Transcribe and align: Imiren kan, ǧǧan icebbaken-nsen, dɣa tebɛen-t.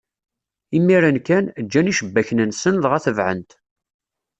Imiren 0.77 1.17
kan, 1.27 1.45
ǧǧan 1.65 1.91
icebbaken-nsen, 1.91 2.75
dɣa 2.83 2.97
tebɛen-t. 3.05 3.51